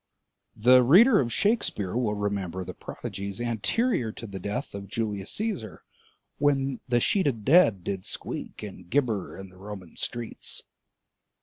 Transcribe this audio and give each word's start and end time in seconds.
The 0.55 0.81
reader 0.81 1.19
of 1.19 1.31
Shakespeare 1.31 1.95
will 1.95 2.15
remember 2.15 2.65
the 2.65 2.73
prodigies 2.73 3.39
anterior 3.39 4.11
to 4.13 4.25
the 4.25 4.39
death 4.39 4.73
of 4.73 4.87
Julius 4.87 5.31
Cæsar 5.35 5.81
when— 6.39 6.79
"The 6.89 6.99
sheeted 6.99 7.45
dead 7.45 7.83
Did 7.83 8.07
squeak 8.07 8.63
and 8.63 8.89
gibber 8.89 9.37
in 9.37 9.49
the 9.49 9.57
Roman 9.57 9.95
streets." 9.97 10.63